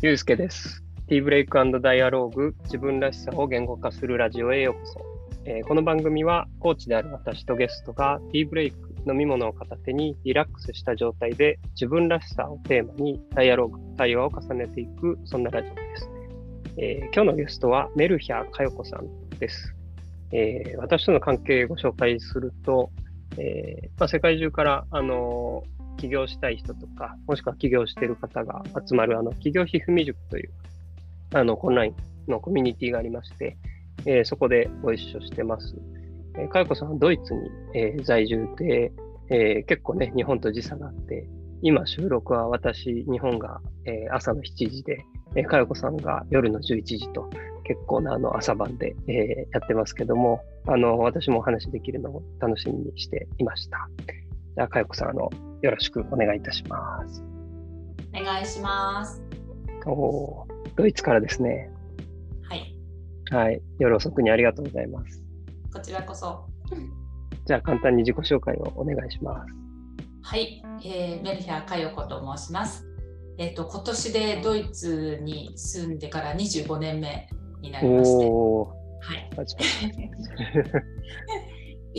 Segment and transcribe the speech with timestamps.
[0.00, 0.84] ゆうすけです。
[1.08, 5.00] ティーブレイクダイアローグ、自分らしさを言語化するラジオへようこそ。
[5.44, 16.10] えーこの番組は、コーチである私とゲストが、ティーブレイク、飲み物を片手にリラックスした状態で、自分らしさをテーマにダイアローグ、対話を重ねていく、そんなラジオです。
[16.76, 19.74] えー今日のゲストは、メルヒャー佳代子さんです。
[20.30, 22.92] えー私との関係をご紹介すると、
[23.36, 30.50] えまあ、世界中から、あのー起業したい人とか、もしくは起業している方が集まる、あの、企業ひふみ塾という、
[31.34, 33.58] あの、オンラインのコミュニティがありまして、
[34.06, 35.74] えーそこでご一緒してます。
[36.38, 37.40] えー、かよこさんはドイツに、
[37.74, 38.92] えー在住で、
[39.28, 41.28] えー結構ね、日本と時差があって、
[41.62, 45.04] 今収録は私、日本が、えー朝の7時で、
[45.34, 47.28] えーかよこさんが夜の11時と、
[47.64, 53.88] 結構なあの朝晩で、えーやってますけども、あの、私もお話できるのを楽しみにしていました。
[54.54, 55.30] じゃあ、かよこさん、あの、
[55.62, 57.22] よろしくお願いいたします。
[58.14, 59.20] お願いします。
[59.86, 60.46] おー
[60.76, 61.70] ドイツからですね。
[62.48, 62.76] はい、
[63.30, 63.60] はい。
[63.80, 65.20] 夜遅くにありがとうございます。
[65.72, 66.46] こちらこそ。
[67.46, 69.52] じゃあ、簡単に自己紹介をお願いします。
[70.22, 72.86] はい、えーメルヒャー佳代子と申します。
[73.38, 77.28] えっ、と今年でドイツに住んでから25年目
[77.60, 78.34] になりまして、は
[79.14, 79.30] い、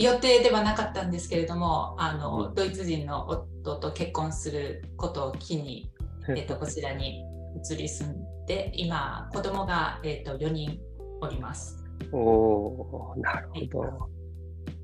[0.00, 5.90] 予定ではなかったんですけれども、あのドイツ人の夫と結婚することを機に、
[6.34, 7.22] えっ、とこちらに
[7.70, 10.78] 移り住んで、今子供がえっ、と4人
[11.20, 11.84] おります。
[12.12, 14.08] おー、なるほど。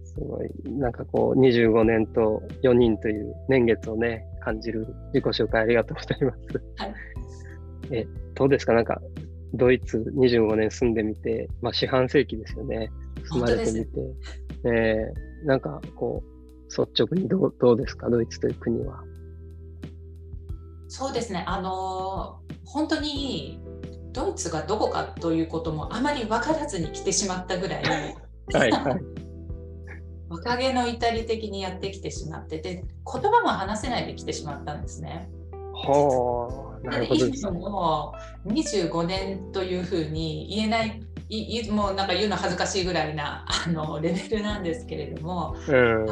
[0.05, 0.50] すごい。
[0.78, 6.62] なんかこう、25年と4人という年月をね、感じる自己紹介ありがとうございます。
[6.77, 6.94] はい
[7.91, 8.75] え、どうですか？
[8.75, 9.00] なんか、
[9.55, 12.91] ドイツ25年住んでみて、まあ四半世紀ですよね。
[13.25, 13.91] 住まれてみて。
[14.67, 18.09] えーなんかこう、率直にどうどうですか？
[18.11, 19.00] ドイツという国は。
[20.89, 23.60] そうですね、あのー本当に
[24.12, 29.00] ドイツがどこかということもあまり分からずに来てしまったぐらい、は いはい。
[30.28, 35.31] 若気の至り的にやってきてしまって、で言葉も話せないで来てしまったんですね。
[35.75, 37.50] はあ、なるほどね。
[37.50, 38.12] も
[38.47, 46.06] 25年というふうに言えない、いいもうなんか言うの恥ずかしいぐらいなあのレベルなんですけれども、うん。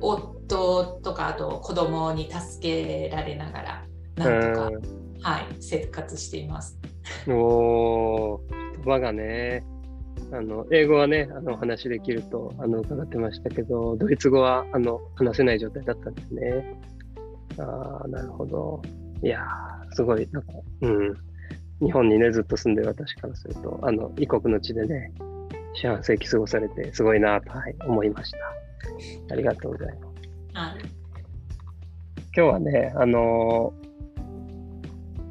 [0.00, 6.78] 夫とかあと子供に助けられながら、なんとか、はい、生活しています。
[7.26, 9.62] うん、おー言葉がね、
[10.32, 16.80] あの英語はね、あのお話しできるとあの伺ってましたけど、ドイツ語はあの話せない状態だったんですね。
[17.58, 18.80] ああ、なるほど。
[19.22, 21.14] いやー、すごい、なんか、うん。
[21.80, 25.12] 日本にね、ずっと住んでる私からすると、あの、異国の地でね、
[25.74, 28.38] 四半世紀過ごされて、すごいなと、はい、思いました。
[29.32, 30.06] ありがとうございます。
[30.54, 31.00] はい
[32.32, 33.72] 今日はね、あの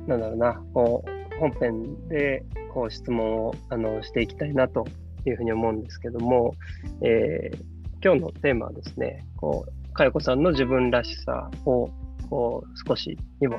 [0.06, 2.44] ーなんだろうな、こう、本編で、
[2.74, 4.86] こう、質問を、あの、していきたいなと
[5.26, 6.56] いうふうに思うんですけども、
[7.02, 7.70] えー
[8.02, 11.90] 今日のテーマはですね、こう、かよこさんの自分らしさを、
[12.30, 13.18] こう、少し、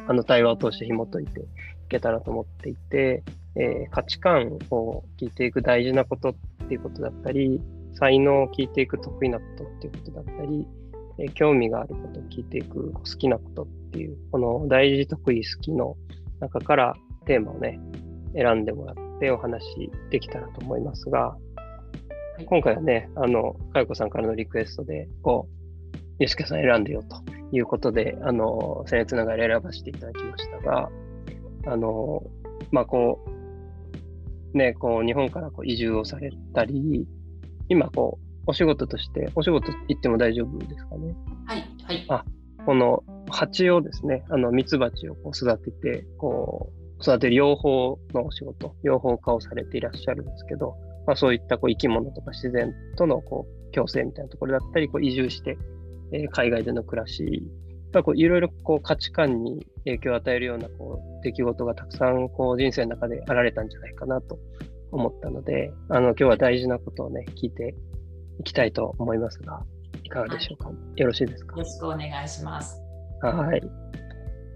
[0.09, 1.45] あの、対話を通して紐解いてい
[1.91, 3.23] けたらと思っていて、
[3.57, 6.35] えー価値観を聞いていく大事なことっ
[6.69, 7.61] ていうことだったり、
[7.95, 10.67] 才能を聞いていく得意なことっていうことだったり、
[11.19, 15.97] えー興味があることを聞いていく好きなことっていう、この大事得意好きの
[16.41, 16.95] 中から
[17.27, 17.79] テーマをね、
[18.35, 21.37] 選んでもらってお話しできたらと思いますが、
[22.41, 22.45] い。
[22.45, 27.17] 今回はね、あの、かよこさんからのリクエストで、こう、ゆうすけさん選んでよと
[27.53, 30.91] いうことで、あの、僭越ながら選ばせていただきましたが、
[31.67, 32.23] あの、
[32.71, 33.25] まあ、こ
[34.55, 37.07] う、ね、こう、日本からこう移住をされたり、
[37.69, 41.15] 今、こう、お仕事として、お仕事行っても大丈夫ですかね？
[41.47, 42.25] はいはいあ
[42.67, 50.75] この蜂をですね、あの、蜜蜂をこう育てて、こう、育てる養蜂のお仕事、養蜂家をされていらっしゃるんですけど、
[51.07, 55.57] まあそういったこう生き物とか自然とのこう共生みたいなところだったり、こう移住して、
[56.13, 57.43] えー海外での暮らし、
[57.93, 64.39] まあこういろいろこう価値観に影響を与えるようなこう出来事がたくさんこう人生の中であられたんじゃないかなと
[64.93, 67.75] 思ったので、あの今日は大事なことをね、聞いて
[68.41, 69.63] いきたいと思いますが、
[70.05, 70.71] いかがでしょうか？
[70.97, 71.57] よろしいですか？
[71.57, 72.81] よろしくお願いします。
[73.23, 73.61] はい。
[73.61, 73.69] じ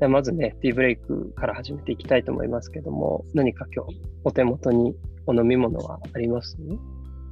[0.01, 4.97] ゃあまずね、ティーブレイクから始めていきたいと思いますけども、何か今日お手元に
[5.27, 6.57] お飲み物はあります？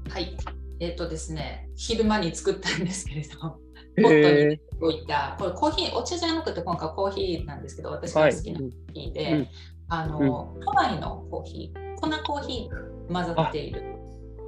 [0.08, 0.37] はい。
[0.78, 3.58] えっ、とですね、昼間に作ったんですけれど、
[4.00, 8.34] ポえットーに置いた、これコーヒー、お茶じゃなくて今回コーヒーなんですけど、私がはい。
[8.34, 9.48] 好きなコーヒーで、うん
[9.88, 13.82] あの、ハワイのコーヒー、粉コーヒー混ざっている。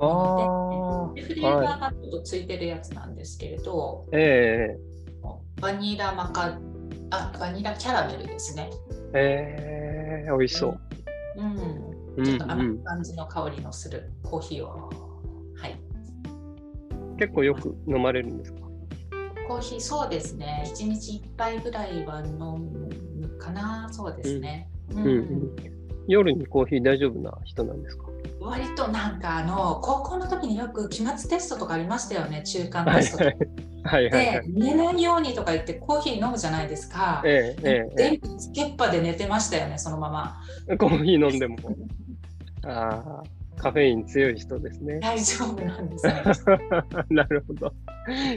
[0.00, 4.76] あでフレーバーがちょっとついてるやつなんですけれど、え
[5.61, 6.58] バニラマカ
[7.11, 8.70] あバニラキャラメルですね。
[9.14, 10.81] えええー、美味しそう。
[12.17, 14.90] うん、ちょっと甘い感じの香りのするコーヒーを。
[15.56, 15.76] はい。
[17.19, 18.63] 結構よく飲まれるんですか？
[19.46, 20.64] コーヒー、そうですね。
[20.67, 24.69] 1日1杯ぐらいは飲むかな、そうですね。
[24.91, 25.56] うん、うん、
[26.06, 28.05] 夜にコーヒー大丈夫な人なんですか？
[28.41, 33.31] 割となんかあの高校の時によく期末テストとかありましたよね中間テストとか。
[33.87, 37.23] はいはいはい、で寝ないようにとか言ってコーヒー飲むじゃないですか。
[37.25, 40.40] ええええ、電気つけっぱで寝てましたよねそのまま。
[40.79, 41.56] コーヒー飲んでも。
[42.64, 43.23] ああ。
[43.56, 44.99] カフェイン強い人ですね。
[45.01, 46.23] 大丈夫なんです、ね、
[47.11, 47.73] なるほど。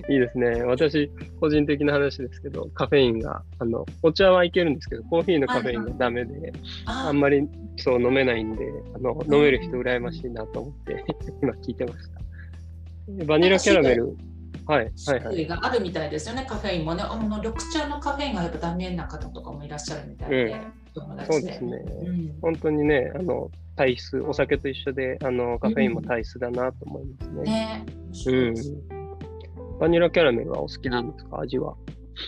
[0.09, 0.63] いいですね。
[0.63, 6.53] 私、個人的な話ですけど、カフェインが、あの、お茶はいけるんですけど、コーヒーのカフェインがダメで、
[6.85, 7.47] あんまり
[7.77, 8.65] そう飲めないんで、
[8.95, 11.03] あの飲める人羨ましいなと思って、
[11.41, 13.25] 今聞いてました。
[13.25, 14.15] バニラキャラメル。
[14.65, 15.45] はい、はい、はい。
[15.45, 17.03] があるみたいですよね、カフェインもね。
[17.03, 27.43] あの緑茶のカフェインがやっぱダメな方とかもいらっしゃるみたいで、うん、そうですね、うん、本当にね、あの体質、お酒と一緒で、あのカフェインも体質だなと思いますね。
[27.43, 27.85] ね
[28.25, 29.79] うん。
[29.79, 31.75] バニラキャラメルはお好きなんですか、味は。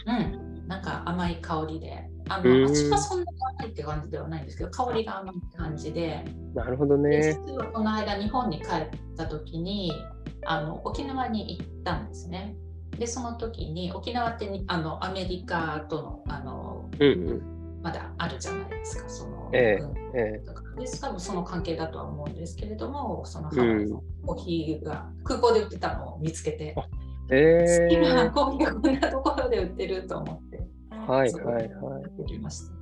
[0.06, 2.06] うん、なんか甘い香りで。
[2.32, 6.24] あの味はそんなに甘いって感じではないんですけど、香りが甘い感じで。
[6.54, 7.40] なるほどね。
[7.48, 9.92] 実はこの間、日本に帰った時に、
[10.46, 12.56] あの沖縄に行ったんですね。
[13.00, 26.76] で、その時に沖縄ってあのアメリカとのあの、うんうんまだあるじゃないですか、その、えーえー、です多分その関係だとは思うんですけれども、そのハワイのコーヒーが空港で売ってたのを見つけて、
[27.30, 30.62] うん、えー、好きなコーヒーがこんなところで売ってると思って、
[30.92, 31.66] はいはいはい。
[32.20, 32.80] 売りました。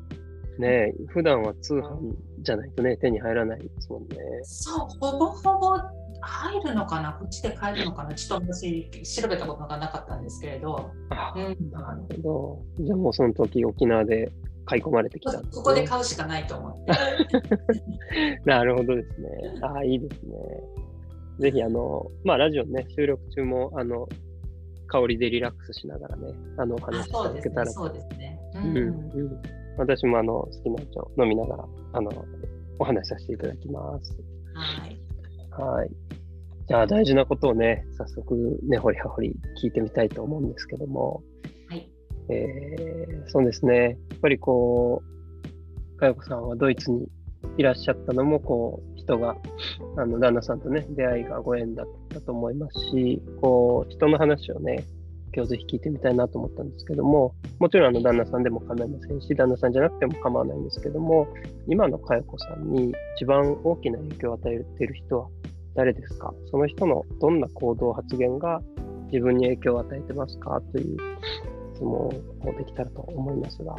[0.59, 4.17] ね普段は通販じゃないとね、手に入らないですもんね。
[4.43, 5.77] そう、ほぼほぼ
[6.21, 10.91] 入るのかな、こっちで買えるのかな、ちょっと私、調べたことがなかったんですけれど。
[11.09, 12.85] あうん、なるほど。
[12.85, 14.31] じゃあもうその時沖縄で
[14.67, 16.91] 買い込まれてきた、ね、ここで買うしかないと思って。
[18.45, 19.29] なるほどですね。
[19.61, 20.37] ああ、いいですね。
[21.39, 24.07] ぜひ、あの、まあ、ラジオね、収録中も、あの、
[24.87, 28.39] 香りでリラックスしながらね、あの、お話しいただけたらそうですね。
[28.55, 29.41] うん、うん、
[29.77, 32.11] 私も、あの、好きなお茶を飲みながら、あの、
[32.79, 34.17] お話しさせていただきます。
[34.53, 34.99] はい。
[35.77, 35.89] はい。
[36.67, 39.33] じゃあ、大事なことをね、早速、ね、ほりはほり
[39.63, 41.23] 聞いてみたいと思うんですけども、
[42.29, 43.97] えー、そうですね。
[44.09, 45.01] やっぱりこ
[45.95, 47.07] う、かよこさんはドイツに
[47.57, 49.35] いらっしゃったのも、こう、人が、
[49.97, 54.85] あの、旦那さんとね、出会いがご縁だったと思いますし、こう、人の話をね、
[55.35, 61.27] 今日ぜひ聞いてみたいなと思ったんですけども、もちろんあの旦那さんでも構いませんし、旦那さんじゃなくても構わないんですけども、
[61.67, 65.27] 今のかよこさんに一番大きな影響を与えている人は
[65.75, 66.33] 誰ですか？
[66.49, 68.61] その人のどんな行動、発言が
[69.11, 70.59] 自分に影響を与えてますか？
[70.71, 70.97] という
[71.77, 72.09] 質問
[72.39, 73.75] もできたらと思いますが、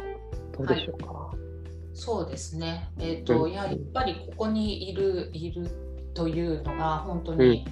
[0.57, 1.11] どうでしょうか？
[1.11, 1.37] はい、
[1.93, 5.69] そうですね、えーと、うん、やっぱりここにいるいる
[6.13, 7.65] というのが本当に、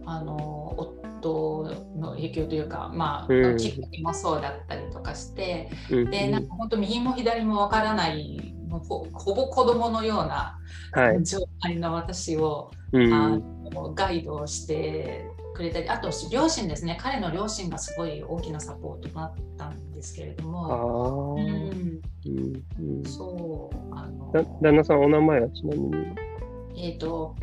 [0.00, 10.58] うん、あの夫の影響というか、まあ、うん、きっかけもそうだったりとかして、うん、でなんか本当右も左もわからないもうほほぼ子供のような
[11.22, 13.38] 状態の私を、はい、あ
[13.72, 15.26] のガイドして
[15.58, 16.96] くれたりあと両親ですね。
[17.00, 22.00] 彼の両親がすごい大きなサポートがあったんですけれども、うん、
[22.78, 24.32] うん、そうあの。
[24.62, 25.96] 旦那さんお名前はちなみに？
[26.76, 27.34] えっ、ー、と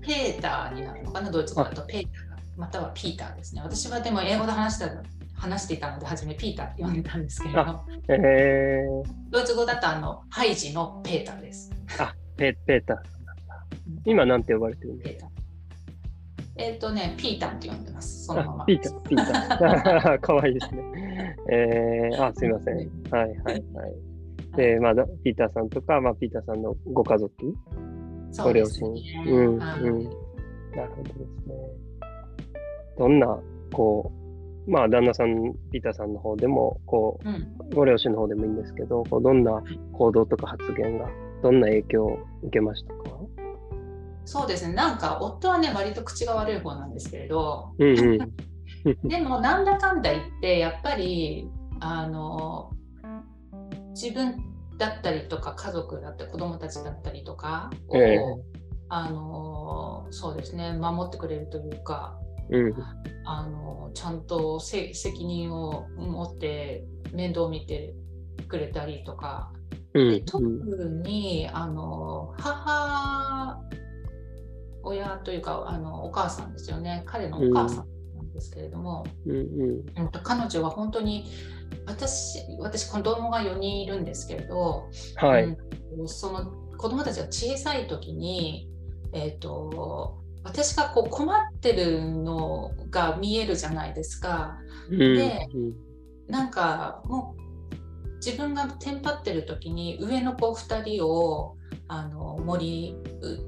[0.00, 1.30] ペーターになるのかな？
[1.32, 2.12] ドイツ語だとペーター。
[2.56, 3.60] またはピーターですね。
[3.62, 4.90] 私はでも英語で話した
[5.34, 11.72] 話していたので初めピーターって呼んでたんですけれど、えー、ドイツ語だとあのハイジのペーターです。
[11.98, 12.98] あペペーター。
[14.04, 15.30] 今なんて呼ばれてるんですか？
[16.58, 18.26] えっ、ー、とね、ピータンって呼んでます。
[18.26, 18.64] そのまま。
[18.66, 19.58] ピータン、ピー
[19.96, 20.18] タン。
[20.20, 21.36] かわいいですね。
[21.50, 22.76] えー、あ、すみません。
[22.76, 23.64] はいはいはい。
[24.56, 27.32] で、まあ、ピーターさんとか、まあ、ピーターさんのご家族、
[28.42, 28.88] ご両親。
[29.26, 29.58] うん、うん。
[29.58, 31.54] なるほどですね。
[32.98, 33.38] どんな、
[33.72, 34.12] こ
[34.66, 39.62] う、まあ、旦那さん、ピーターさんの方でも、こう、うん、ご両親の方でもいいんですけど、こうどんな
[39.92, 41.08] 行動とか発言が、
[41.42, 43.37] どんな影響を受けましたか？
[44.28, 44.74] そうですね。
[44.74, 51.48] なんか夫はね割と口が悪い方なんですけれど、うんうん、でもなんだかんだ言ってやっぱり
[51.80, 52.70] あの
[53.94, 54.36] 自分
[54.76, 58.42] だったりとか家族だったり子供たちだったりとかを、えー、
[58.90, 62.18] あのそうですね守ってくれるというか、
[62.50, 62.74] うん、
[63.24, 64.92] あのちゃんと責
[65.24, 67.94] 任を持って面倒を見て
[68.46, 69.50] くれたりとか、
[69.94, 70.44] うん、特
[71.02, 73.58] にあの母
[74.88, 77.02] 親というかあのお母さんですよね。
[77.06, 79.36] 彼のお母さんなんでですけれども、うん。
[79.36, 81.26] うん彼女は本当に
[81.86, 85.44] 私私子供が4人いるんですけれど、はい。
[85.44, 88.70] うんその子供たちが小さい時に、
[89.12, 94.58] えー、と私がこう困ってるのが見えるじゃないですか。
[94.90, 94.98] うん。
[94.98, 95.72] でうん
[96.28, 101.56] なんかもう自分がテンパってる時に上の子2人を
[101.88, 102.96] あの森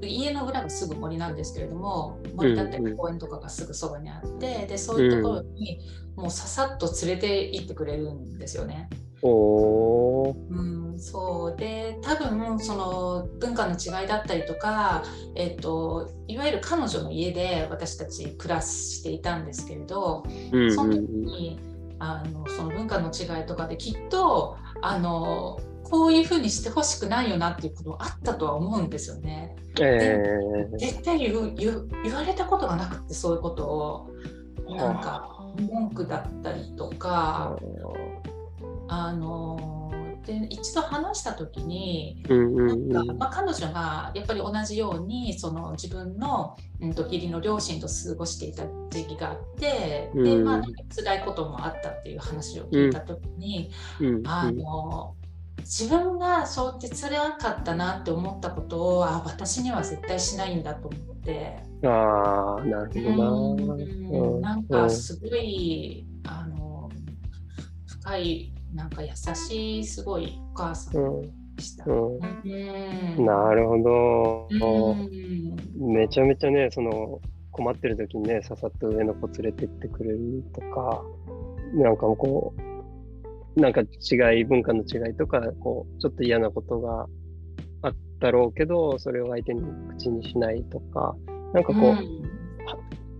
[0.01, 5.79] う家の裏がすぐ森なんですけれども森だったりうんうん公園とかがすぐそばにあってでそういうところに
[6.15, 8.89] もうささっと連れて行ってくれるんですよね。
[9.21, 10.35] おー。
[10.49, 11.57] うん、そう。
[11.57, 15.03] で多分その文化の違いだったりとか、
[15.35, 21.05] えっと、いわゆる彼女の家で私たち暮らしていたんですけれどうんその時うん。
[21.05, 21.59] うんに
[22.03, 25.59] あのその文化の違いとかできっとあの
[25.91, 29.55] こういうふうにしてほしくないよなっていうことあったとは思うんですよね。
[29.79, 30.17] え
[30.77, 37.57] 絶対言われたことがなくってそういうことをーなんか文句だったりとか。
[38.93, 39.89] あの
[40.25, 50.43] で一度話した時になんまあ、彼女がやっぱり同じようにその自分の、うん、と義理の両親と過ごしていた時期があって、でうん。
[50.43, 50.61] まあ、
[50.95, 54.27] 辛いこともあったっていう話を聞いた時に、うん。
[54.27, 55.15] あの
[55.61, 61.57] 自分がそうやって辛かったなって思ったことをあ私には絶対しないんだと思って。
[61.83, 63.73] ああ、なるほどな。
[63.73, 66.89] うんなんかすごい、あの
[67.87, 71.85] 深いなんか優しいすごいお母さんうんでした。
[71.85, 72.19] うん
[73.15, 74.47] うんなるほど。
[74.51, 77.19] うんめちゃめちゃね、その
[77.51, 81.03] 困ってる時にね、ささっと上の子連れてってくれるとか、
[81.73, 82.70] なんかこう、
[83.55, 87.07] なんか違い、文化の違いとか、こう、ちょっと嫌なことが
[87.81, 89.61] あったろうけど、それを相手に
[89.97, 91.15] 口にしないとか、
[91.53, 92.21] なんかこう、うん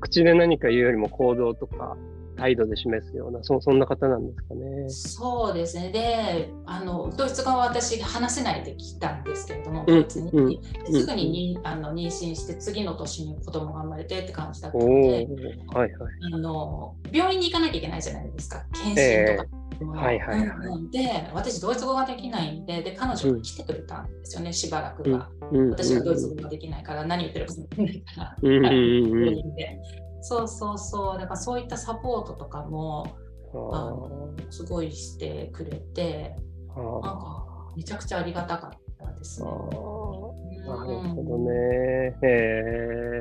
[0.01, 1.95] 口で何か言うよりも行動とか
[2.35, 4.89] 態度で示すような、そそんな方なんですかね。
[4.89, 5.91] そうですね。
[5.91, 15.27] で、あのドイツ語は私話せないで来たんですけれども、うんドイツに、うんすぐににあの妊娠して次の年に子供が生まれてって感じだったおので、
[15.67, 16.11] お、はいはい。
[16.33, 18.65] あの病院に行かなきゃいけないじゃないですか。
[18.73, 19.60] 検診とか。
[19.87, 20.47] はいはいはい。
[20.47, 20.91] うんうん。
[20.91, 25.29] で私ドイツ語ができないんでで彼女が来てくれたんですよね、しばらくは。
[25.51, 25.69] うん。
[25.71, 28.37] 私がドイツ語ができないから何言ってるか分かんないから。
[30.23, 31.19] そうそうそう。
[31.19, 33.05] だからそういったサポートとかも
[33.53, 36.81] ああのすごいしてくれてー。
[36.81, 39.45] なんあかめちゃくちゃありがたかったですー。
[39.45, 40.59] ね。
[40.67, 42.15] なるほどね。
[42.21, 42.27] へ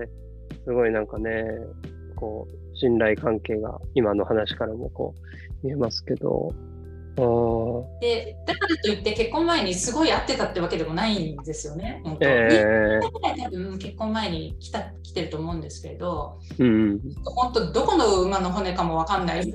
[0.04, 0.08] え
[0.64, 1.44] すごいなんかね、
[2.16, 5.14] こう、信頼関係が今の話からもこ
[5.62, 6.54] う見えますけど、
[8.00, 12.00] でだからといって結婚前にすごい会ってたってわけでもないんですよね。
[12.04, 17.00] 本当え2回ぐらい多分結婚前に来た来てると思うんですけれどー、うん。
[17.24, 19.42] 本当どこの馬の骨かもわかんない。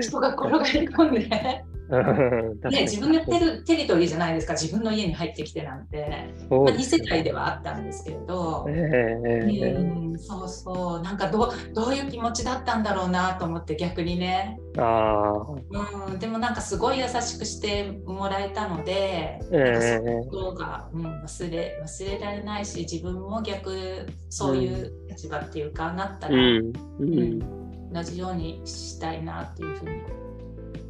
[0.00, 4.54] 人が転がり込んで、ね、自分がテルテリトリーじゃないですか。
[4.54, 8.66] 自分の家に入ってきてなんて、まあ、2そうです世帯ではあったんですけれど。
[8.68, 11.02] ええうん、そうそう。
[11.02, 30.23] なんかどうどういう気持ちだったんだろうなと思って逆にね、ああ、うん、でもなんかすごい優しくしてもらえたので、えなんかそうえいうことが、うん、忘れ忘れられないし自分も逆そういう立場っていうか、なったら、うん、うん、同じようにしたいなっていうふうに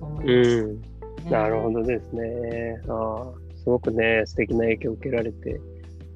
[0.01, 1.29] 思いまうした。
[1.29, 1.31] ん。
[1.31, 2.81] なるほどですね。
[2.89, 5.61] ああ、すごくね、素敵な影響を受けられて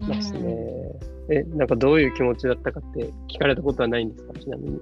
[0.00, 0.92] どますね。
[1.30, 4.80] え、なんかどういう気持ちだったかって聞かれたことはないんですか、ちなみに。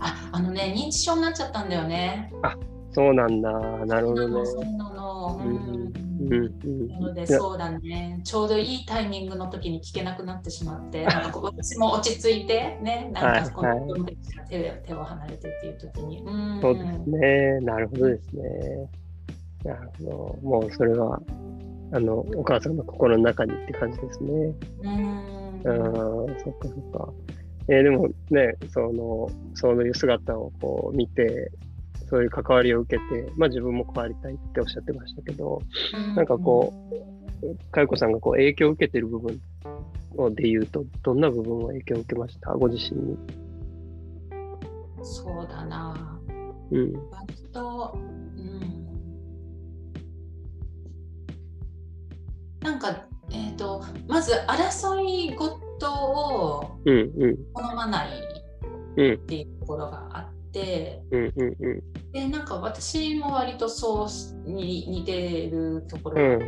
[0.00, 2.32] ああのね認知症になっちゃったんだよね。
[2.92, 3.50] そうなんだ。
[3.86, 4.40] なるほどね。
[6.28, 7.14] なの。
[7.14, 17.60] でそうだねちょうどいいタイミングの時に聞けなくなってしまってなんか私も落ち着いてねなんかこはいの子供たちが手を離れてっていう時にうんそうですね。
[17.60, 18.42] なるほどですね。
[19.64, 20.48] なるほど。
[20.48, 21.20] もうそれは、
[21.92, 24.30] あの、お母さんの心の中にって感じですね。
[24.82, 27.12] うんうん、そっかそっか。
[27.68, 31.50] えーでもね、その、そういう姿をこう見て、
[32.08, 35.60] そういう関わりを受けて、まあ自分も変わりたいっておっしゃってましたけど、
[36.16, 36.72] なんかこ
[37.42, 39.40] う、かよこさんがこう影響を受けてる部分
[40.16, 42.52] をで言うと、どんな部分を影響を受けました？
[42.54, 43.12] ご自身に。
[43.12, 43.26] うん
[45.04, 46.18] そうだな
[46.72, 46.92] うん。
[47.10, 48.86] 割とうん
[52.60, 55.54] なんかえっ、とまず争い事
[55.88, 57.36] をうんうん。
[57.52, 58.08] 好まない
[58.96, 61.82] うんっていうところがあって、うんうんうん。
[62.12, 66.46] でなんか私も割とそうに似てるところがあって、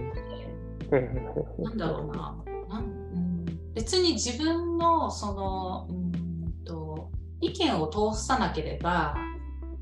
[0.91, 1.65] うん。
[1.65, 2.37] なんだろうな。
[2.69, 9.15] なん、うん、別に自分のそのうんと意見を通さなければ、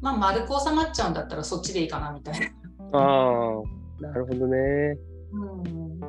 [0.00, 2.99] まあ、丸く収まっちゃうんだったらそっちでいいかなみたいな。
[2.99, 3.61] あ
[4.00, 4.99] あ、なるほどね。
[5.32, 6.00] うん、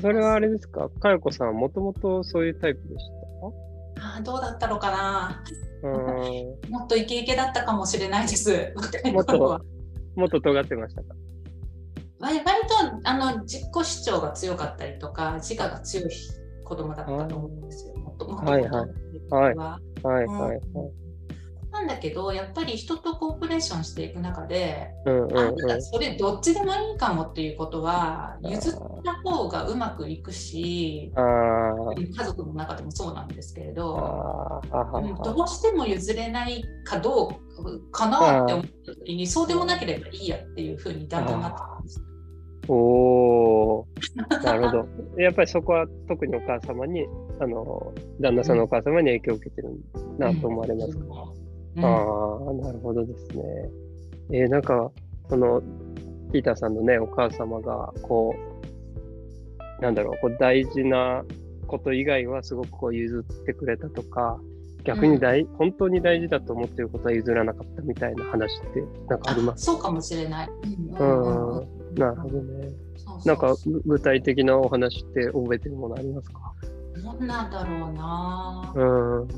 [0.00, 0.88] それはあれですか？
[1.00, 3.10] かよこさんはもともとそういうタイプでし
[3.98, 5.42] あーどうだったのかな？
[6.70, 8.72] もっとイケイケだったかもしれないです。
[9.12, 9.60] もっと、
[10.16, 11.14] もっと尖ってましたか？
[12.18, 12.46] 割割
[13.02, 16.10] とあの自己主張が強かったりとか自我が強い
[16.64, 17.94] 子供だったと思うんですよ。
[17.96, 20.60] もっともっとはいはいはいはいはいはい。
[21.76, 25.70] なんだけどやっぱり人とコーポレーションしていく中で、うんうんうん。
[25.70, 28.72] あそれどっちでもいいかもっていうことは譲っ
[29.04, 34.62] た方がうまくいくし家族の中でもそうなんですけれど、
[35.22, 42.02] どうしても譲れないかどうかなって思った時にそうでもなければいいやっていうふうにだんだんなってきます。
[42.68, 44.44] おー。
[44.44, 44.88] なるほど。
[45.22, 47.06] やっぱりそこは特にお母様に、
[47.40, 49.70] あの、旦那さんのお母様に影響を受けてる
[50.18, 51.45] なと思われますか、うん
[51.84, 53.70] ああ、なるほどですね。
[54.30, 54.90] えーなんか、
[55.28, 55.62] その、
[56.32, 58.34] ピーターさんのね、お母様が、こ
[59.78, 61.24] う、なんだろう、こう大事な
[61.66, 64.38] こと以外はすごくこう譲ってくれたとか、
[64.84, 69.64] 逆に大、本当に大事だと思っていることは譲らなかったみたいな話って、なんかあります？
[69.64, 70.48] そうかもしれない。
[70.48, 72.68] ううんん、なるほどね。
[72.96, 76.54] そうそうなんかぐ具体的なお話って覚えてるものありますか？
[77.20, 78.72] なんだろうな。
[78.74, 79.28] うん。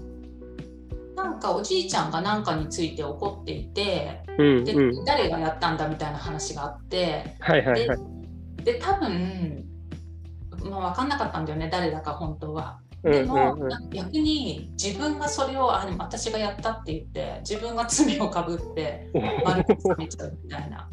[1.19, 5.05] なんかおじいちゃんが何かについて怒っていて、うん、で、うん。
[5.05, 8.65] 誰がやったんだみたいな話があって、はいはいはい。
[8.65, 9.65] で、多分、
[10.63, 12.79] まあ、分かんなかったんだよね、誰だか本当は。
[13.05, 19.09] うんでも、うんうんなんか逆に自分がそれをあ私がやったって言って自分が罪をかぶって
[19.45, 20.89] 丸く収めちゃうみたいな。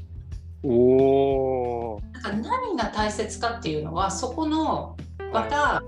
[0.64, 4.96] おから何が大切かっていうのはそこの
[5.32, 5.82] 場が、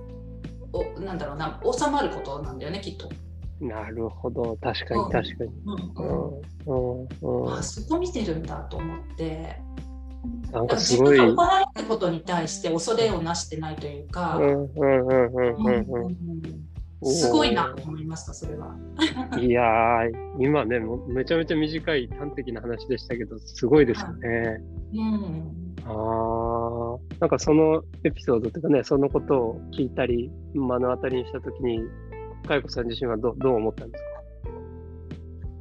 [0.71, 3.09] おなんだろうな収まることなんだよねきっと。
[3.59, 4.57] なるほど。
[4.61, 5.51] 確かにうん確かに。
[5.65, 9.59] うんうんうんうんあそこ見てるんだと思って。
[10.51, 11.19] なんだかすごい。
[11.19, 16.05] 自分うんが怒られることに対して恐れをなしてないというか、うんうんうんうんうん。
[16.05, 16.67] うん
[17.03, 18.75] すごいなと思いましたそれは。
[19.39, 24.61] いやー、今ね、めちゃめちゃ短い端的な話でしたけど、すごいですよね。
[24.93, 31.79] うんああ、なんかそのエピソードというかね、そのことを聞いたり、目の当たりにしたときに、
[32.47, 33.97] かよこさん自身はどどう思ったんで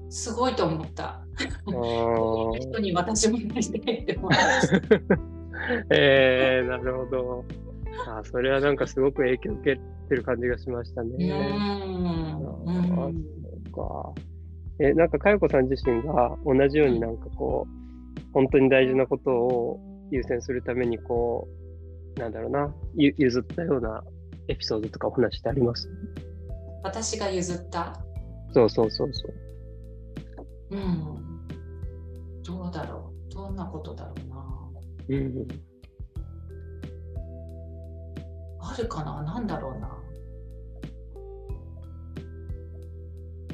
[0.08, 1.20] すすごいと思った。
[1.66, 4.76] 人に私もなりたいって思いました。
[5.90, 7.44] えー、なるほど。
[8.08, 11.10] あーそれはなんかすごく影響を受けてる感じがしましたね。
[11.18, 14.14] うんあーうんそうか。
[14.78, 21.48] え、なんか、かよこさん自身が同じようになんかこう、本当に大事なことを優先するために、こ
[22.16, 24.04] う、なんだろうな、ゆ譲ったような
[24.48, 25.88] エピソードとかお話ってあります？
[26.86, 28.00] 私が譲った。
[28.54, 29.34] そうそうそうそう。
[30.70, 31.46] うん。
[32.44, 33.34] どうだろう。
[33.34, 34.36] どんなことだろうな。
[35.08, 35.48] うん。
[38.60, 39.22] あるかな？
[39.24, 39.98] なんだろうな。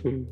[0.04, 0.28] うん。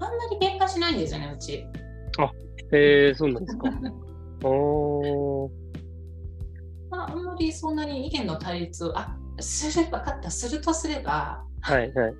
[0.00, 1.66] あんまり喧嘩しないんですよね、うち。
[2.72, 3.70] えー、そうなんですか。
[4.46, 5.63] おー。
[7.04, 10.30] まあ、あんまりそんなに意見の対立を、あ、すれば分かった。
[10.30, 12.14] するとすれば、はいはい。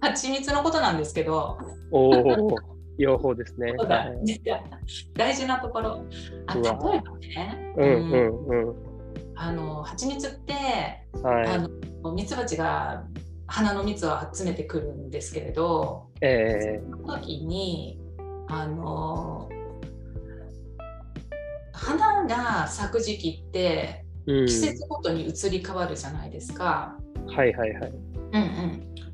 [0.00, 1.58] 蜂蜜のことなんですけど、
[1.90, 2.56] おー。
[2.98, 3.74] 両方ですね。
[3.78, 4.40] そうだはい
[5.14, 6.04] 大事なところ。
[6.46, 8.74] あ例えばね、うんうんうん。
[9.34, 10.54] あの蜂蜜って、
[11.24, 11.58] あはい。
[12.02, 13.04] の蜜蜂が
[13.46, 17.98] 花の蜜を集めてくるんですけれど、えその時に
[18.48, 19.48] あの
[21.82, 24.02] 花が咲く時期って。
[24.26, 26.96] 季節ごとに移り変わるじゃないですか。
[27.26, 27.92] はいはいはい。
[28.32, 28.42] うん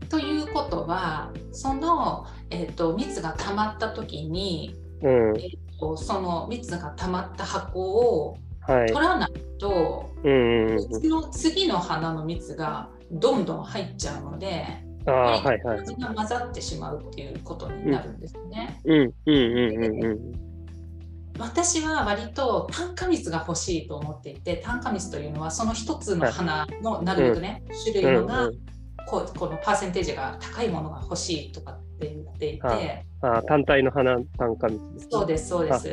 [0.01, 5.39] うん、ということはその、えー、と蜜が溜まった時に、うん。
[5.39, 9.01] えー、とその蜜が溜まった箱をはい取。
[9.01, 10.91] らないと、うんうんうん。
[10.91, 14.67] 次の次の花の蜜がどんどん入っちゃうので。
[15.07, 15.81] ああ、はいはい。
[15.81, 18.79] 味が混ざってしまうっていうことになるんですね。
[18.85, 20.48] うんうんうんうんうん。
[21.39, 28.51] 私は割と単価蜜が欲しいと思っていて単価蜜というのはその一つの花のなるべくね、種類のが、
[29.07, 35.09] こうこのパーセンテージが高いものが欲しいとかって言っていて、はいああ、単体の花単価蜜ですね。
[35.11, 35.89] そうですそうです。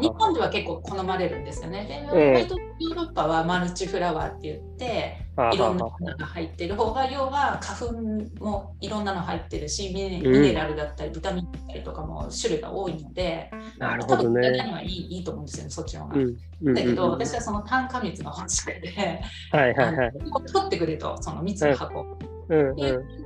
[0.00, 1.84] 日本では結構好まれるんですよね。
[1.84, 5.16] で、ヨーロッパはマルチフラワーって言って、
[5.52, 14.52] いろんな花が入ってる方が要は花粉もいろんなの入ってるしミネラルだったりビタミンだったりとかも種類が多いので、なるほどね。
[14.52, 16.20] にはいいいいと思うんですよねそっちの方が。
[16.20, 20.12] うん、だけど、私はその炭化蜜の方式で、はいはいはい、
[20.52, 22.06] 取ってくれとその蜜の箱。
[22.50, 22.76] うんうん、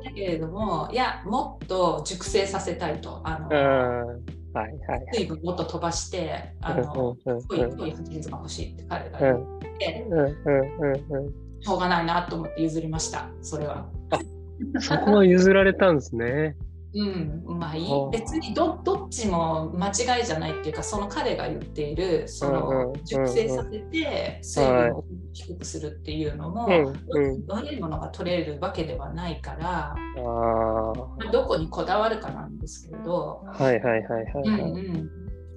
[0.05, 7.17] だけれどもいやもっと熟成させたいとあの、はいはい、水分もっと飛ばしてあの、濃
[7.57, 9.39] い濃い蜂蜜が欲しいって彼が言っ
[9.79, 10.07] て、
[11.61, 13.89] しょうがないなと思って譲りましたそれは。
[14.79, 16.57] そこは譲られたんですね。
[16.95, 17.89] うん、まあいい。
[18.13, 26.69] 別にどどっちも間違いじゃないっていうかその彼が言っているその熟成させて水分を低くするっていうのも、
[27.49, 29.97] 悪いものが取れるわけではないから
[31.33, 33.43] どこにこだわるかなんですけれど。
[33.45, 34.61] はいはいはいはい、はい。
[34.61, 35.11] うん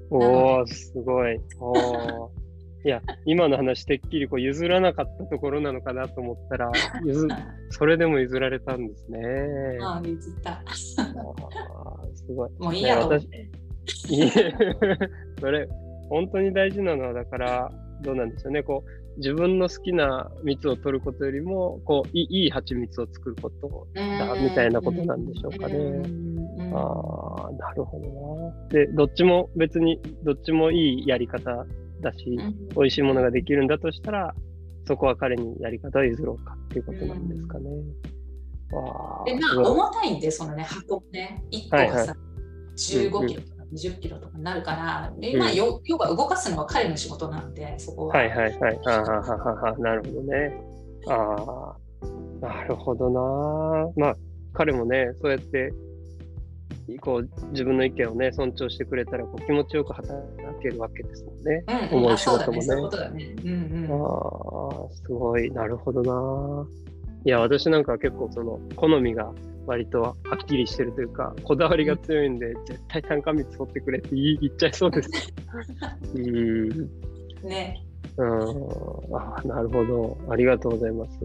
[0.09, 1.39] うん、おおすごい。
[1.59, 2.31] お
[2.85, 6.71] いや、今の話、てっきりこう譲らなかったところなのかなと思ったら、
[7.05, 7.27] 譲
[7.69, 9.19] それでも譲られたんですね。
[9.81, 10.51] ああ、譲った。
[10.51, 12.49] あすごい。
[12.59, 13.49] もういいやと思って。
[14.09, 14.29] いえ、
[15.39, 15.67] それ、
[16.09, 18.63] 本当に大事なのは、だから、どうなんでしょうね。
[18.63, 26.01] こう自分の好きな蜜を取ることよりもこういい蜂蜜を作ることだみたいなことなんでしょうかね。
[26.73, 28.67] ああなるほどな。
[28.69, 31.65] でどっちも別にどっちもいいやり方
[32.01, 34.35] だし、うん、美味しいものができるんだとしたら、
[34.85, 37.69] そこは彼にやり方を譲ろうかっていうことなんですかね。
[39.25, 42.17] でまあ、重たいんで、そのね、箱ね、1個がさ、はいはい、
[42.75, 48.15] 15キロとか20キロとかになるから、でまあ、要は動かすのは彼の仕事なんで、そこは。
[48.15, 48.79] はいはいはい。
[48.85, 50.61] あはははなるほどね。
[51.07, 51.75] あ
[52.41, 53.91] あ、なるほどな。
[53.95, 54.15] まあ、
[54.53, 55.71] 彼もね、そうやって
[57.01, 60.23] こう自分の意見をね尊重してくれたらこう気持ちよく働
[60.61, 61.63] けるわけですもんね。
[61.91, 62.67] うん、重い仕事もね。
[62.93, 66.67] あ、ねうんうん、あすごいなるほどな。
[67.25, 69.33] いや私なんか結構その好みが
[69.65, 75.09] 割とはっきりしてるというかこだわりが強いんで、うん、絶対炭化蜜取ってくれって言っちゃいそうです。
[76.15, 76.69] うん
[77.43, 77.86] ね。
[78.17, 80.17] うん、あなるほど。
[80.29, 81.19] ありがとうございます。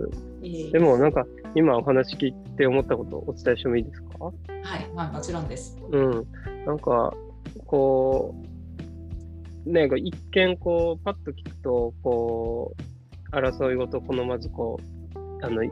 [0.72, 1.24] でもなんか
[1.54, 4.24] 今お話聞いて思ったことをお伝えしてもいいですか？
[4.24, 4.34] はい、
[4.94, 5.76] まあ、もちろんです。
[5.90, 6.26] うん。
[6.66, 7.12] なんか、
[7.66, 8.34] こ
[9.66, 12.74] う、ね、一見こう、パッと聞くと、こ
[13.32, 14.78] う、争いごと好まずこ
[15.14, 15.62] う、あの、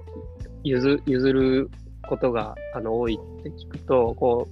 [0.64, 1.70] 譲譲る
[2.08, 4.48] ことがあの多いって聞くと、こ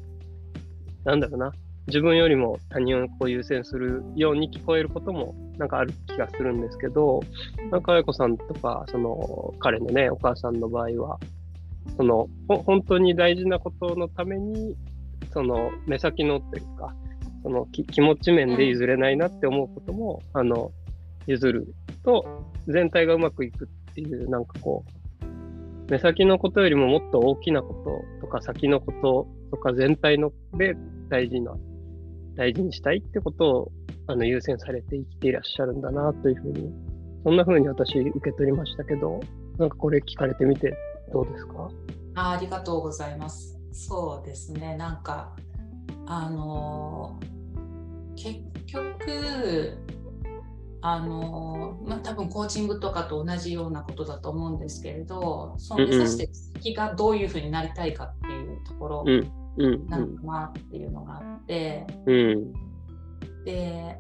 [1.05, 1.53] う、なんだろうな、
[1.89, 7.21] 自分よりも他人を優先するように聞こえることもなんかある気がするんですけど、
[7.71, 11.19] なんか、あやこさんとか、その、彼のね、お母さんの場合は、
[11.97, 14.77] その、本当に大事なことのために、
[15.33, 16.95] その、目先のというか、
[17.43, 20.71] その気持ち面で譲れないなって思うことも、あの、
[21.27, 21.75] 譲る
[22.05, 22.25] と、
[22.69, 24.99] 全体がうまくいくっていう、なんかこう、
[25.91, 30.77] 目先のことよりももっと大きなこととか先のこととか全体ので
[31.09, 31.57] 大事な
[32.39, 33.73] 大事にしたいってことを
[34.07, 36.73] あの優先されて生きていらっしゃるんだなというふうに、
[37.25, 39.21] そんなふうに私受け取りましたけど、
[39.59, 40.73] なんかこれ聞かれてみて
[41.13, 41.69] どうですか？
[42.15, 43.59] あありがとうございます。
[43.73, 45.37] そうですね、なんか、
[46.07, 47.19] あの
[48.17, 49.77] 結局、
[50.81, 59.05] あのまあ、多分コーチングとかと同じようなことだと思うんですけれどその目指して先がどういうふうになりたいかっていうところ
[59.59, 62.53] なのかなっていうのがあって、うん、
[63.45, 63.99] で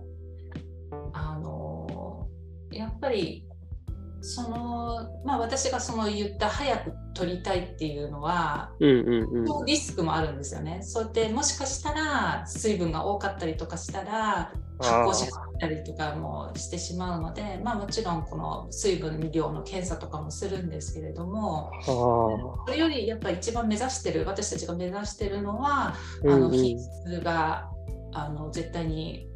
[1.12, 2.28] あの
[2.70, 3.44] やっぱり
[4.20, 10.80] そのまあ私がその言った早く取りたいっていうのは、うんうんうん、リスクもあるんですよね。
[10.82, 27.68] そうやってもしかしたら水分が多かったりとかしたら発酵しったりとかもしてしまうのでまあもちろんこの水分量の検査とかもするんですけれどもそれよりやっぱ一番目指してる私たちが目指してるのは、うんうん、あの品質が
[28.12, 29.28] あの絶対に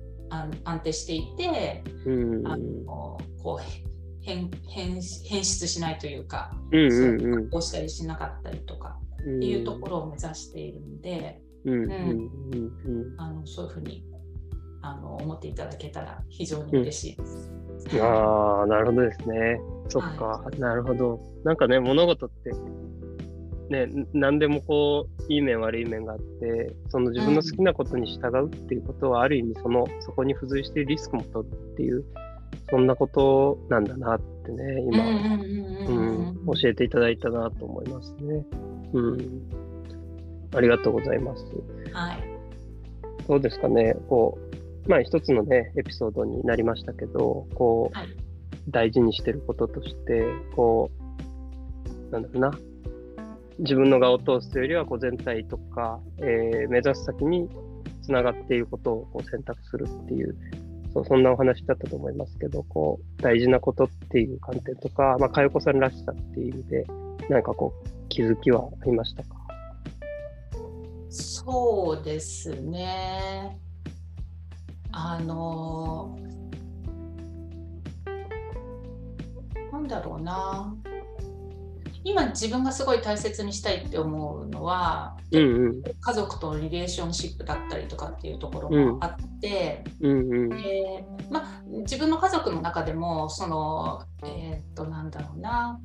[0.65, 3.83] 安定していて、うん、あのこう
[4.23, 11.41] 変変変質しないというか、うんうんうん、こうしたりしなかったりとかっていうところを目指しているので、
[13.45, 14.05] そういうふうに
[14.83, 17.53] あの思っていただけたら非常に嬉しいです。
[17.93, 19.61] うん、ああ、なるほどですね。
[19.89, 21.21] そっか、はい、なるほど。
[21.45, 22.53] なんかね、物事って、
[23.71, 32.05] ね、何でもこう、いい面悪い面があって、その自分の好きなことに従うっていうことは、ある意味その、そこに付随してリスクも取るっていう
[32.73, 38.47] そんなことなんだなってね、今、教えていただいたなと思いますね。
[38.95, 39.43] うん。
[40.55, 41.45] ありがとうございます。
[41.93, 42.19] はい。
[43.27, 48.09] そうですかね、こう、まあ一つのね、エピソードになりましたけど、こう、はい、
[48.69, 50.91] 大事にしてることとして、こ
[52.11, 52.51] なんだろうな、
[53.59, 57.49] 自分の側を通すというよりは、こう全体とか、えー、目指す先に
[58.03, 60.37] つながっていることをこう選択するっていう、
[60.93, 66.87] そうそんなお話だったと思いますけど、こう大事なことっていう観点とか、まあ、かよこさんらしさっていう意味で、
[67.31, 69.29] 何かこう気づきはありましたか？
[71.09, 73.59] そうですね。
[74.93, 76.19] あの
[79.73, 80.75] なんだろうな。
[82.05, 95.81] 今自分がすごい大切にしたいって思うのは、うんうん、家族とのリレーションシップだったりとかっていうところもあって、うんでま自分の家族の中でもそのえっ、となんだろうな。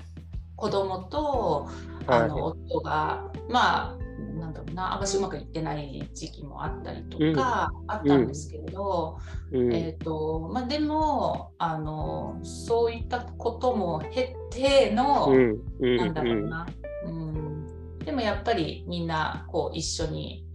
[0.58, 1.70] 子供と
[2.08, 3.98] あの、夫がまあ
[4.40, 4.94] なんだろうな。
[4.94, 9.18] あんましうまくいってない時期もあったりとか、あったんですけれど、
[9.52, 16.68] うん、えーとまあ、でもあのそういったことも経ての、うん、なんだろうな、
[17.06, 20.46] うん、でもやっぱりみんなこう一緒に、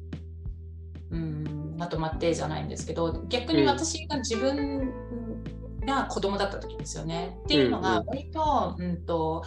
[1.11, 4.93] うん、まとまってじゃないんですけど逆に私が自分
[5.87, 7.39] が子供だった時ですよね。
[7.45, 9.45] っていうのが割と,、うんと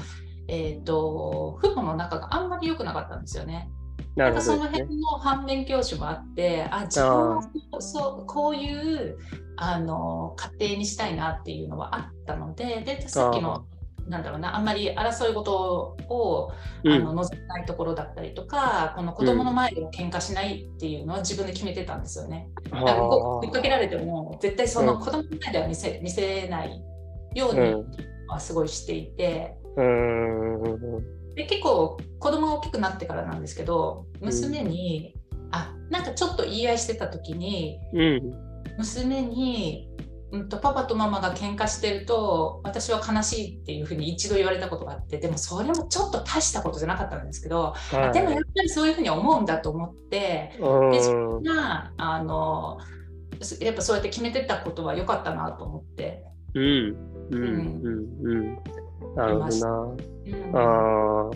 [0.48, 3.70] えーと、父母の仲があんまり良くなかったんですよね。
[4.16, 7.42] なんかその辺の反面教師もあってあ自分は
[7.80, 9.18] そうこういう
[9.58, 13.66] あの家庭にしたいなっていうのはあったのででさっきの
[14.08, 16.52] なんだろうなあんまり争い事を
[16.86, 22.48] あの望まないところだったりとか、この子供の前で喧嘩しないっていうのは自分で決めてたんですよね。
[22.72, 26.84] うん、追っかけられても絶対その子供の前では見せ見せない
[27.34, 27.84] ように
[28.28, 29.56] はすごいしていて。
[31.36, 38.22] で結構子供が大きくなってからなんですけど娘に、うん、あなんかちょっと言い合いしてた時に、うん、
[38.78, 39.90] 娘に、
[40.32, 52.80] うんと、パパとママが喧嘩してると私は悲しいっていうふうに一度言われたことがあってでもそれもちょっと大したことじゃなかったんですけど、はい、でもやっぱりそういうふうに思うんだと思ってで自分があの
[53.60, 56.24] やっぱそうやって決めてたことは良かったなと思って。
[56.54, 56.96] うん。
[57.32, 57.44] うん。
[57.44, 58.28] うん。
[58.28, 58.85] うん
[59.16, 59.96] なるほど
[60.54, 60.60] な。
[60.60, 61.32] ああ、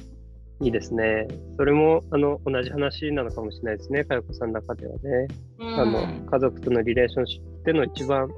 [0.61, 1.27] いいですね。
[1.57, 5.27] それもあの同じ話なのかもしれないですね、かよこさんの中ではね。
[5.59, 8.29] うん、あの家族とのリレーションシップっていうのを一番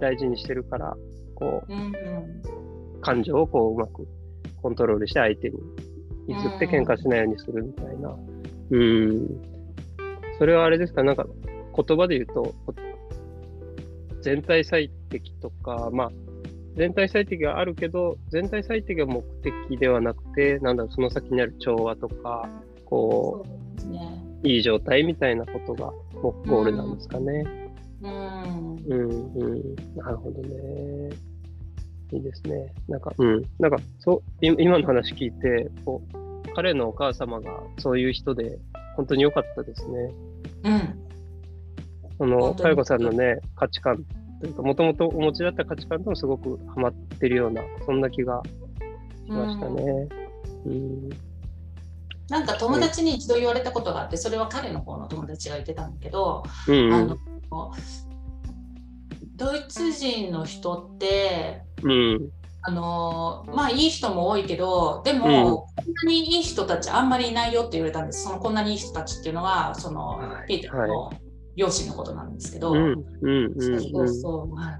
[0.00, 0.96] 大事にしてるから、
[1.34, 1.92] こう、うん、
[3.00, 4.06] 感情をこううまく
[4.62, 5.58] コントロールして相手に
[6.28, 8.16] 譲って喧嘩しないようにするみたいな。
[8.70, 9.28] うん。
[10.38, 11.26] それはあれですか、なんか
[11.76, 12.54] 言葉で言うと、
[14.22, 16.10] 全体最適とか、まあ、
[16.76, 19.22] 全体最適があるけど、全体最適が目
[19.68, 22.48] 的ではなくて、なんだろう、その先にある調和とか、
[22.84, 23.44] こ
[23.86, 27.44] う、ね、いい状態みたいなことがゴールなんですかね。
[28.02, 31.10] うん、うん、うん、なるほどね。
[32.12, 32.72] いいですね。
[32.88, 38.58] なんか、うん、なんか、そう、今の話聞いて、こう、彼のお母様がそういう人で、
[38.96, 40.10] 本当に良かったですね。
[40.64, 40.98] うん。
[42.18, 44.04] その、佳代子さんのね、価値観
[44.44, 48.42] というか、もともとお持ちだった価値観ともすごくハマってるような、そんな気が
[49.24, 50.08] しましたね。
[50.66, 51.08] うん、うん。
[52.28, 57.18] なんか友達に一度言われたことがあって、それは彼の方の友達が言ってたんだけど、うんあの
[59.36, 62.30] ドイツ人の人って、うん、
[62.62, 68.22] あのまあいい人も多いけどでも、うん、こんなにいい人たちあんまりいないよって言われたんです。
[68.24, 71.12] そのこんなにいい人たちっていうのはその、はい、ピーターの
[71.56, 72.78] 両親のことなんですけど、うん
[73.22, 74.08] うんうん、そうそう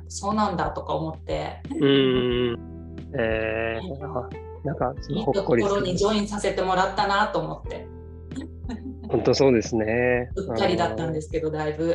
[0.08, 1.62] そう、なんだとか思って。
[1.70, 2.58] うん
[3.16, 3.88] えー、
[4.64, 7.87] なんかいいところにジョインさせてもらったなと思って。
[9.08, 10.30] 本当そうですね。
[10.34, 11.94] うっかりだったんですけど、だいぶ。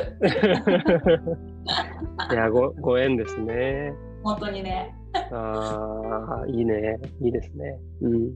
[2.32, 3.92] いやご、ご縁ですね。
[4.22, 4.94] 本当にね。
[5.32, 6.98] ああ、いいね。
[7.20, 7.78] いいですね。
[8.02, 8.34] うん。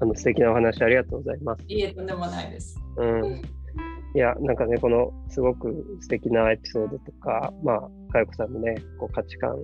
[0.00, 1.62] あの素敵なお話ありがとうございます。
[1.68, 2.80] いえ、とんでもないです。
[2.96, 3.42] うん。
[4.16, 9.56] いや、なんかね、このすごく素敵なエピソードとか、まあ、かよこさんのね、こう価値観、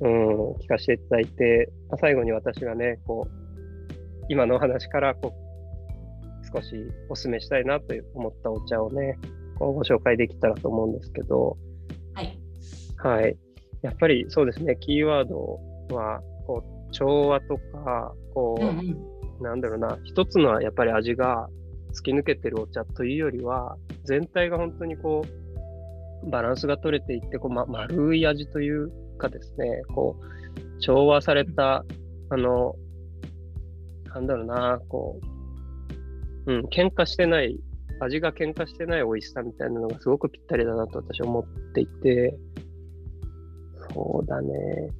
[0.00, 6.76] うん、聞かせていただいて、まあ、最後に私がね、こう、今のお話からこう、少し
[7.08, 9.18] お勧めしたいなと思ったお茶をね、
[9.58, 11.56] こうご紹介できたらと思うんですけど、
[12.12, 12.38] はい。
[12.98, 13.34] はい。
[13.80, 15.58] やっぱりそうですね、キーワード
[15.96, 18.78] は、こう、調和とか、こう、うん
[19.38, 21.48] うん、なんだろうな、一つのはやっぱり味が
[21.98, 25.22] 突き抜けてるお茶というよりは、全体が本当にこ
[26.24, 31.84] う、バランスが取れていって、こう、ま、丸い味というかですね、こう、調和された、
[32.30, 32.74] あの、
[34.14, 35.20] なんだろうな、こ
[36.46, 37.58] う、うん、喧嘩してない、
[38.00, 42.38] 味が喧嘩してない美味しさみたいなのがすごくぴったりだなと私は思っていて、
[43.94, 44.90] そうだね。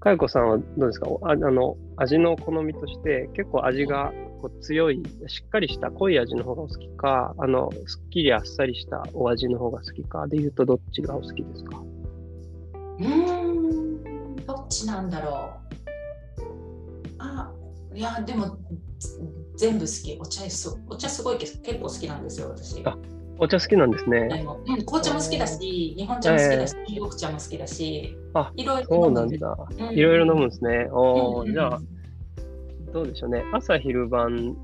[0.00, 1.08] かよこさんはどうですか？
[1.22, 11.82] ああの味の好みとして結構味がこう強い、しっかりした濃い味の方がお好きか、あの、すっきりあっさりしたお味の方が好きかで言うと、どっちがお好きですか？
[12.98, 15.54] うーん、どっちなんだろ
[16.38, 16.44] う。
[17.18, 17.52] あ、
[17.94, 18.58] いや、でも、
[19.56, 20.18] 全部好き。
[20.20, 22.82] お茶すお茶すごい結構好きなんですよ、私。
[22.84, 22.96] あ
[23.38, 24.28] お茶好きなんですね。
[24.28, 29.66] でもうん、紅茶も好きだし、日本茶も好きだし、中国茶も好きだし、あいろいろそう飲むですなんだ。
[29.90, 30.88] うんいろいろ飲むんですね。
[31.52, 31.80] じゃあ、
[32.94, 33.44] どうでしょうね。
[33.52, 34.56] 朝昼晩、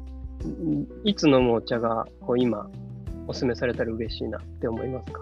[1.03, 2.71] いつ飲むお茶がこう今、
[3.27, 5.21] おすすめされたら嬉しいなって思いますか？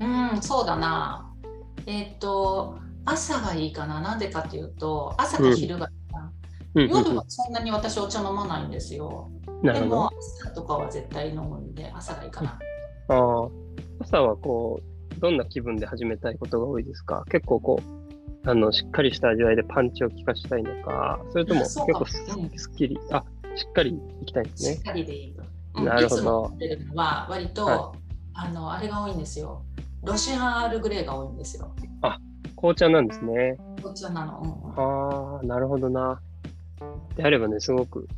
[0.00, 1.32] うん、そうだな。
[1.86, 4.00] えっ、と、朝がいいかな。
[4.00, 6.20] なんでかっていうと、朝か昼がいいな。
[6.74, 9.30] うんうん夜はそんなに私お茶飲まないんですよ。
[9.46, 10.10] うん、なるほどでも。
[10.42, 12.58] 朝とかは絶対飲むんで、朝がいいかな。
[13.10, 13.50] あー
[14.00, 14.80] 朝はこ
[15.16, 17.24] う、どんな気分で始めたいことが多いですか？
[17.30, 18.03] 結構こう、
[18.46, 24.82] あの、しっかりした味わいでパンチを効かしたいのか、それとも結構す,、うんっきり、あ、しっかりいきたいですねしっ。
[24.82, 25.42] かりでいいと。
[25.42, 26.52] うんなるほど
[26.94, 27.92] は割と、は
[28.34, 29.64] あのあれが多いんですよ。
[30.04, 31.74] ロシアンアールグレーが多いんですよ。
[32.64, 33.58] 紅茶なんですね。
[33.82, 34.40] こっちなの。
[34.42, 36.20] うんああ、なるほどな。
[37.14, 38.08] であればね、すごく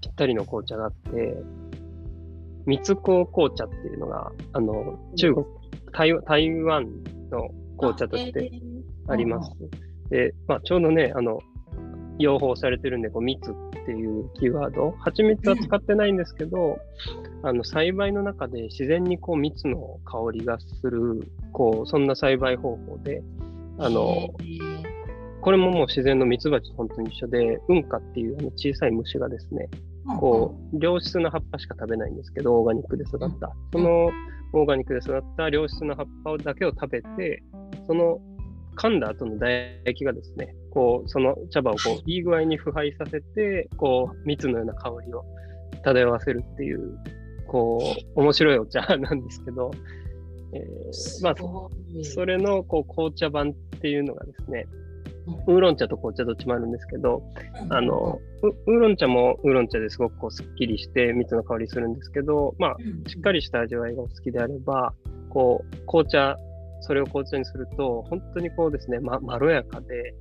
[0.00, 1.36] ぴったりの紅茶があって、
[2.64, 5.46] 蜜香紅茶っていうのが、あの、中国、
[5.92, 6.84] 台湾台湾
[7.30, 8.50] の紅茶として
[9.08, 9.50] あります。
[10.10, 11.40] で、まあ、ちょうどね、あの、
[12.18, 16.78] 養蜂されてるんで、こう、蜜っていうキーワード、蜂蜜は使ってないんですけど、
[17.42, 23.22] あの、栽培の中で自然にこう、蜜の香りがする、こう、そんな栽培方法で、
[23.78, 24.92] あの、えー。
[25.40, 29.68] これももう自然のミツバチと本当に一緒で、運花っていうあの小さい虫がですね、
[30.20, 33.52] こう、良質な葉っぱしか食べないんですけど、オーガニックで育った。
[33.72, 34.10] その
[34.52, 37.42] オーガニックで育った良質な葉っぱだけを食べて、
[37.86, 38.20] その
[38.76, 45.24] 噛んだ後の唾液がですね、こう、その茶葉をこう、 いい具合に腐敗させて、こう、蜜のような香りを
[45.82, 46.98] 漂わせるっていう、
[47.46, 47.78] こ
[48.16, 49.70] う、面白いお茶なんですけど、
[50.54, 51.34] えーまあ、
[52.04, 54.66] それのこう紅茶版っていうのがですね
[55.26, 57.22] うん、ウーロン茶と紅茶どっちもあるんですけど、
[57.62, 57.72] うん。
[57.72, 63.04] あの、ウウーロン茶もウーロン茶ですごくこうすっきりして蜜の香りするんですけど、まあ、うん。
[63.08, 64.94] しっかりした味わいがお好きであれば、
[65.28, 66.36] こう、紅茶、
[66.82, 70.14] それを紅茶にすると、本当にこうですね、ま、まろやかで、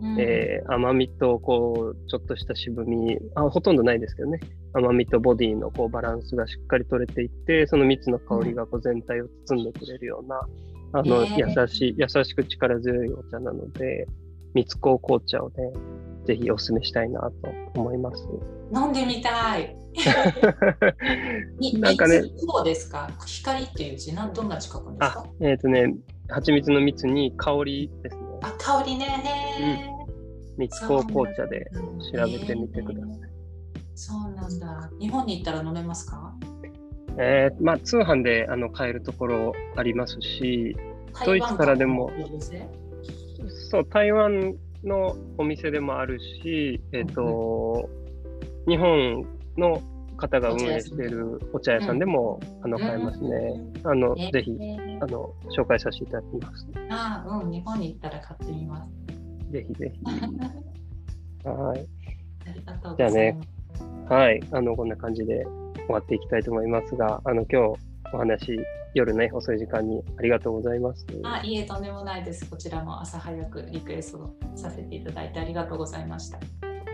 [0.00, 0.20] うん。
[0.20, 4.38] えー甘みとこう、ちょっとした渋みあ、ほとんどないですけどね、
[4.72, 10.40] 甘みとボディのこうバランスがしっかり取れていって、その蜜の香りがこう全体を包んでくれるような、
[10.92, 14.06] あの、ねえ優しい、優しく力強いお茶なので、
[14.54, 15.72] 蜜香紅茶をね、
[16.28, 17.30] ぜひお勧めしたいなと
[17.80, 18.22] 思います。
[18.74, 19.74] 飲んでみたい。
[21.58, 22.20] になんかね。
[22.20, 23.08] 蜜どうですか？
[23.26, 24.14] 光っていう字。
[24.14, 25.94] なんどんな字書くんですあか、えっ、とね、
[26.28, 28.22] 蜂蜜の蜜に香りですね。
[28.42, 29.06] あ香りね。
[29.58, 30.58] へー。
[30.58, 31.70] 蜜香紅茶で
[32.12, 33.18] 調べてみてください。
[33.94, 34.90] そうなんだ。
[35.00, 36.34] 日本に行ったら飲めますか？
[37.16, 40.76] えーまあ、通販であの買えるところありますし、
[41.24, 42.10] ドイツからでも。
[43.70, 47.88] そう、台湾のお店でもあるし、えっ、と、
[48.66, 49.82] 日本の
[50.16, 53.62] 方が運営しているお茶屋さんでも、あの買えますね。
[53.84, 54.52] あの、えーぜひ
[55.00, 56.66] あの紹介させていただきます。
[56.90, 58.90] あうん日本に行ったら買ってみます
[59.52, 60.00] ぜひぜひ。
[61.48, 61.86] はい。
[62.46, 64.40] ありがとうございますはい。
[64.52, 65.44] あの、こんな感じで
[65.86, 68.58] 終わっていきたいと思いますが、あの、今日お話、
[68.94, 71.04] 夜ね、遅い時間にありがとうございます。
[71.24, 76.38] あいいえとんでもないですこちらも朝早くリクエストさせていただいてありがとうございました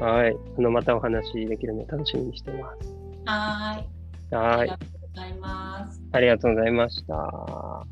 [0.04, 0.36] はい。
[0.58, 2.94] あの、またお話できるのを楽しみにしています。
[3.26, 3.86] はーい
[4.32, 4.66] あはい。
[4.66, 7.86] りがとうございますありがとうございました。